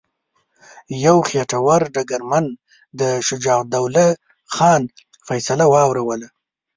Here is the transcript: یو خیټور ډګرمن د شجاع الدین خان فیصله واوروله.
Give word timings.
یو 1.05 1.17
خیټور 1.29 1.81
ډګرمن 1.93 2.45
د 2.99 3.01
شجاع 3.27 3.59
الدین 3.63 3.95
خان 4.55 4.81
فیصله 5.27 5.65
واوروله. 5.73 6.27